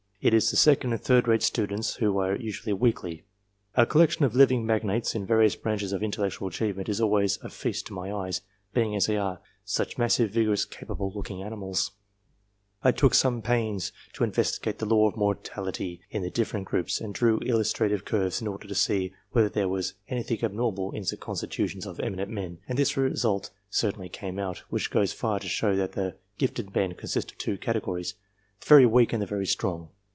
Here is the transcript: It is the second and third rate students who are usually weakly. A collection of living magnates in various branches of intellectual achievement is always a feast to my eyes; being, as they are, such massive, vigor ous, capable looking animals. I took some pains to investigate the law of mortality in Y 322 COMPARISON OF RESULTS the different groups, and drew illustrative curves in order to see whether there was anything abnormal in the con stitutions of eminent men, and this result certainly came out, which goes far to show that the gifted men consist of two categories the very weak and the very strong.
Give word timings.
It 0.23 0.35
is 0.35 0.51
the 0.51 0.55
second 0.55 0.93
and 0.93 1.01
third 1.01 1.27
rate 1.27 1.41
students 1.41 1.95
who 1.95 2.19
are 2.19 2.35
usually 2.35 2.73
weakly. 2.73 3.23
A 3.73 3.87
collection 3.87 4.23
of 4.23 4.35
living 4.35 4.63
magnates 4.67 5.15
in 5.15 5.25
various 5.25 5.55
branches 5.55 5.93
of 5.93 6.03
intellectual 6.03 6.47
achievement 6.49 6.89
is 6.89 7.01
always 7.01 7.39
a 7.41 7.49
feast 7.49 7.87
to 7.87 7.93
my 7.93 8.13
eyes; 8.13 8.41
being, 8.71 8.95
as 8.95 9.07
they 9.07 9.17
are, 9.17 9.41
such 9.65 9.97
massive, 9.97 10.29
vigor 10.29 10.51
ous, 10.51 10.63
capable 10.63 11.11
looking 11.15 11.41
animals. 11.41 11.93
I 12.83 12.91
took 12.91 13.15
some 13.15 13.41
pains 13.41 13.91
to 14.13 14.23
investigate 14.23 14.77
the 14.77 14.85
law 14.85 15.07
of 15.07 15.17
mortality 15.17 16.01
in 16.11 16.21
Y 16.21 16.29
322 16.29 16.29
COMPARISON 16.29 16.29
OF 16.29 16.31
RESULTS 16.31 16.35
the 16.35 16.41
different 16.41 16.67
groups, 16.67 17.01
and 17.01 17.13
drew 17.15 17.39
illustrative 17.95 18.05
curves 18.05 18.41
in 18.43 18.47
order 18.47 18.67
to 18.67 18.75
see 18.75 19.13
whether 19.31 19.49
there 19.49 19.67
was 19.67 19.95
anything 20.07 20.43
abnormal 20.43 20.91
in 20.91 21.01
the 21.09 21.17
con 21.17 21.33
stitutions 21.35 21.87
of 21.87 21.99
eminent 21.99 22.29
men, 22.29 22.59
and 22.67 22.77
this 22.77 22.95
result 22.95 23.49
certainly 23.71 24.07
came 24.07 24.37
out, 24.37 24.59
which 24.69 24.91
goes 24.91 25.13
far 25.13 25.39
to 25.39 25.49
show 25.49 25.75
that 25.75 25.93
the 25.93 26.15
gifted 26.37 26.75
men 26.75 26.93
consist 26.93 27.31
of 27.31 27.39
two 27.39 27.57
categories 27.57 28.13
the 28.59 28.65
very 28.67 28.85
weak 28.85 29.11
and 29.13 29.21
the 29.23 29.25
very 29.25 29.47
strong. 29.47 29.89